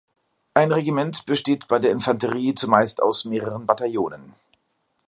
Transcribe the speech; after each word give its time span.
Ein 0.55 0.71
Regiment 0.71 1.27
besteht 1.27 1.67
bei 1.67 1.77
der 1.77 1.91
Infanterie 1.91 2.55
zumeist 2.55 3.03
aus 3.03 3.23
mehreren 3.25 3.67
Bataillonen. 3.67 4.33